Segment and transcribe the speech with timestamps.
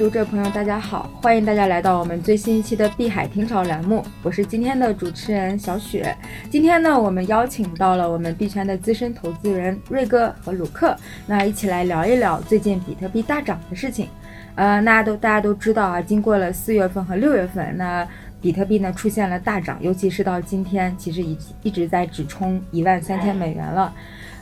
[0.00, 6.16] 读者朋友，大家好，欢迎大家来到我们最新一期的碧海听潮栏目，我是今天的主持人小雪。
[6.48, 14.08] 今天呢，我们邀请到了我们币圈的资深投资人瑞哥和鲁克，那一起来聊一聊最近比特币大涨的事情。
[14.54, 18.08] 呃，那都大家都知道啊，经过了四月份和六月份，那
[18.40, 23.92] 比特币呢出现了大涨，尤其是到今天，其实一一直在直冲一万三千美元了。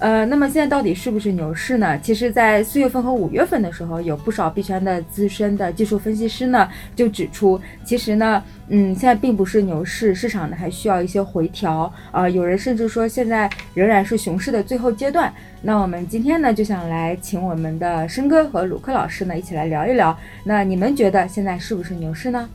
[0.00, 1.98] 呃，那么现在到底是不是牛市呢？
[2.00, 11.90] 其实，在四月份和五月份的时候，有不少币圈的资深的技术分析师呢，就指出，其实呢，嗯，现在并不是牛市，市场呢还需要一些回调。
[12.10, 15.32] 啊，有人甚至说，现在仍然是熊市的最后阶段。
[15.62, 20.14] 那我们今天呢，就想来请我们的申哥和鲁克老师呢，一起来聊一聊。
[20.42, 22.48] 那你们觉得现在是不是牛市呢？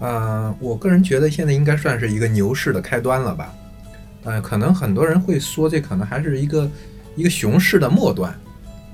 [0.00, 3.52] 呃，我个人觉得现在应该算是一个牛市的开端了吧。
[4.22, 6.70] 呃，可能很多人会说，这可能还是一个
[7.16, 8.34] 一个熊市的末端，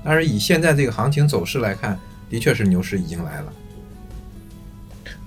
[0.03, 3.53] 但是以现在这个行情走势来看，的确是牛市已经来了。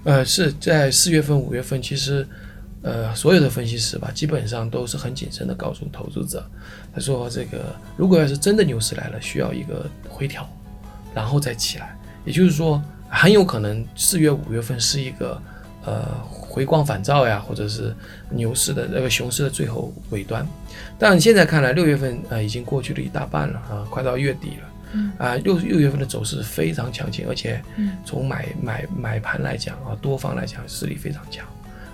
[0.04, 2.26] 呃，是在四月份、五月份，其实
[2.82, 6.42] 呃，所有的分析师吧，基本上都是很谨慎的告诉投资者，
[6.94, 10.48] 他说这个如果要是真的牛市来了，需要一个回调，
[11.14, 15.38] 然后再起来，也就是说，很有可能四月、五月份是一个
[15.84, 16.06] 呃。
[16.50, 17.94] 回光返照呀，或者是
[18.28, 20.44] 牛市的那个熊市的最后尾端，
[20.98, 24.72] 但现在看来，六月份啊已经过去了一大半了啊，快到月底了。
[24.94, 27.62] 嗯啊，六六月份的走势非常强劲，而且
[28.04, 31.46] 从买买买盘来讲啊，多方来讲实力非常强，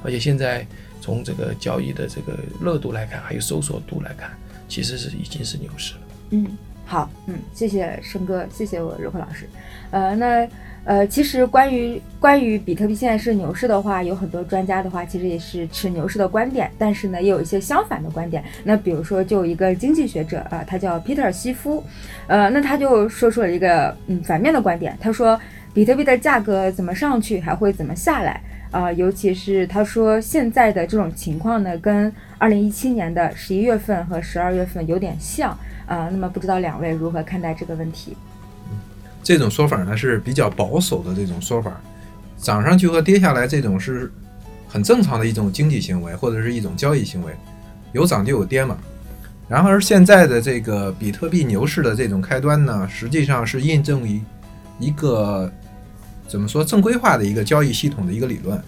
[0.03, 0.67] 而且现在
[1.03, 4.31] 从这个交易的这个热度来看，还有搜索度来看，
[4.70, 6.01] 其实是已经是牛市了。
[6.31, 6.47] 嗯，
[6.87, 9.47] 好，嗯，谢谢申哥，谢谢我柔慧老师。
[9.91, 10.48] 呃，那。
[10.87, 18.45] 呃，其实关于关于比特币现在是牛市的话，有很多专家的话，其实也是持牛市的观点，但是呢，也有一些相反的观点。
[18.62, 21.83] 那比如说，就一个经济学者啊，他叫 Peter 西夫，
[22.29, 25.36] 呃，那他就说出了一个嗯反面的观点，他说
[25.74, 28.41] 比特币的价格怎么上去，还会怎么下来
[28.77, 28.92] 啊？
[28.92, 35.51] 尤其是他说现在的这种情况呢，跟二零一七年的十一月份和十二月份有点像
[35.87, 36.09] 啊。
[36.11, 38.15] 那么不知道两位如何看待这个问题？
[39.23, 41.81] 这种说法呢是比较保守的这种说法，
[42.36, 44.13] 涨上去和跌下来这种是
[44.69, 47.33] 很正常的一种经济行为或者是一种交易行为，
[47.92, 48.77] 有涨就有跌嘛。
[49.48, 54.20] 然而现在的这个比特币牛市的这种开端呢，实际上是印证于
[54.79, 55.51] 一个
[56.29, 58.61] 怎么说正规化的一个交易系统的一个理论。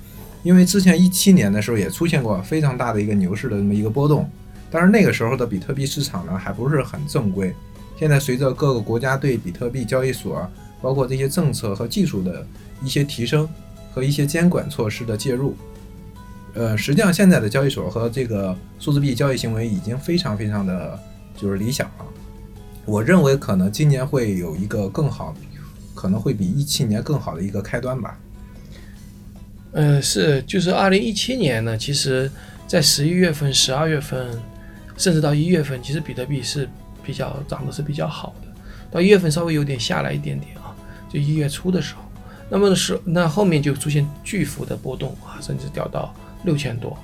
[0.44, 4.30] 因为之前一七年的时候也出现过非常大的一个牛市的这么一个波动，
[4.70, 7.52] 但是那个时候的比特币市场呢还不是很正规。
[7.98, 10.48] 现在随着各个国家对比特币交易所，
[10.80, 12.46] 包括这些政策和技术的
[12.82, 13.48] 一些提升
[13.92, 15.56] 和一些监管措施的介入，
[16.54, 20.96] 呃，实际上现在的交易所和这个数字币交易行为已经非常非常的
[21.36, 22.04] 就是理想了。
[22.86, 25.34] 我认为可能今年会有一个更好，
[25.98, 28.18] 可能会比一七年更好的一个开端吧。
[29.72, 32.30] 呃，是，就是二零一七年呢，其实
[32.66, 34.28] 在十一月份、十二月份，
[34.96, 36.68] 甚至到一月份，其实比特币是。
[37.08, 38.48] 比较涨的是比较好的，
[38.90, 40.76] 到一月份稍微有点下来一点点啊，
[41.08, 42.02] 就一月初的时候，
[42.50, 46.94] 那么是那后面就出现巨幅的波动啊，甚至掉到六千多，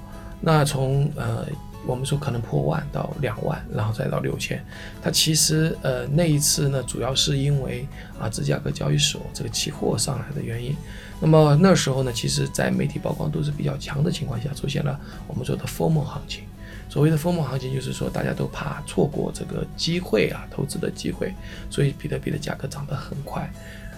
[0.42, 1.46] 那从呃
[1.86, 4.64] 我们说可能破万到两万，然后再到六千，
[5.02, 7.86] 它其实呃那一次呢，主要是因为
[8.18, 10.74] 啊芝加哥交易所这个期货上来的原因，
[11.20, 16.44] 那么那时候呢，其实在媒体曝光度是比较强的情况下，出现了我们说的 formal 行情。
[16.86, 21.34] 所谓的疯魔行情，就是说大家都怕错过这个机会啊，投资的机会，
[21.68, 23.50] 所以比特币的价格涨得很快。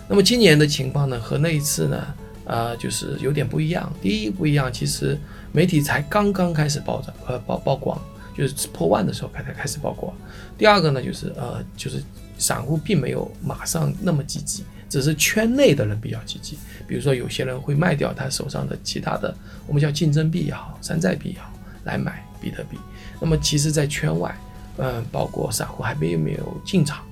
[0.08, 2.06] 那么今年的情况呢，和那一次呢，
[2.46, 3.92] 呃，就是有点不一样。
[4.00, 5.18] 第一不一样，其实
[5.52, 8.00] 媒体才刚刚开始爆涨，呃，曝曝光，
[8.36, 10.14] 就是破万的时候才开始曝光。
[10.56, 12.02] 第二个呢，就是呃，就是
[12.38, 16.56] 散户并没有马上那么积极，只是圈内的人比较积极。
[16.86, 19.34] 比如说有些人会卖掉他手上的其他的，
[19.66, 21.52] 我们叫竞争币也好，山寨币也好，
[21.84, 22.22] 来买。
[22.38, 22.76] 比特币，
[23.18, 24.32] 那么其实，在圈外，
[24.76, 27.02] 嗯，包括散户还没有没有进场，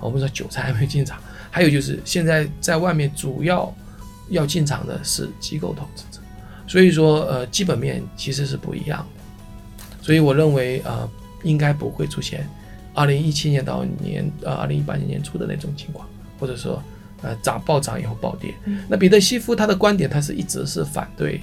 [0.00, 1.20] 我们说韭菜还没有进场，
[1.50, 3.72] 还有就是现在在外面主要
[4.30, 6.20] 要进场的是机构投资者，
[6.66, 11.08] 所以说，呃，基本面其实是不一样的，所以我认为，呃，
[11.42, 12.48] 应该不会出现
[12.94, 16.82] 二零一七年到年，呃，二零一八年年初的那种情况，或者说，
[17.22, 18.54] 呃，涨暴涨以后暴跌。
[18.88, 21.40] 那彼得西夫他的观点，他是一直是反对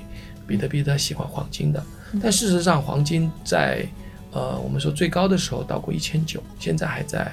[0.48, 1.84] 比特币，他喜欢黄金的。
[2.22, 3.86] 但事实上，黄金在
[4.32, 7.32] 呃，我们说最高的时候到过一千九，现在还在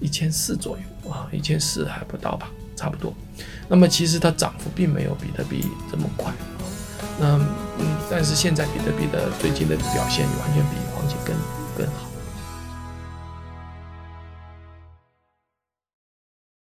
[0.00, 2.50] 一千四左右啊，一千四还不到吧，
[2.80, 3.12] 差不多。
[3.68, 6.56] 那么其实它涨幅并没有比特币这么快啊。
[7.20, 7.38] 那
[7.78, 11.36] 嗯，但是现在比特币的最近的表现完全比黄金更
[11.76, 12.09] 更好。